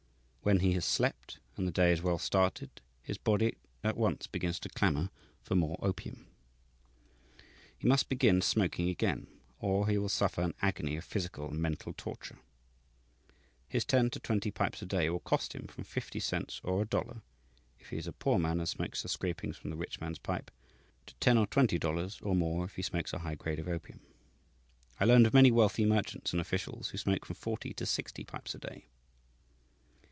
[0.43, 4.59] When he has slept, and the day is well started, his body at once begins
[4.61, 5.11] to clamour
[5.43, 6.25] for more opium.
[7.77, 9.27] He must begin smoking again,
[9.59, 12.39] or he will suffer an agony of physical and mental torture.
[13.67, 16.85] His ten to twenty pipes a day will cost him from fifty cents or a
[16.85, 17.21] dollar
[17.79, 20.49] (if he is a poor man and smokes the scrapings from the rich man's pipe),
[21.05, 23.99] to ten or twenty dollars (or more, if he smokes a high grade of opium).
[24.99, 28.55] I learned of many wealthy merchants and officials who smoke from forty to sixty pipes
[28.55, 28.87] a day.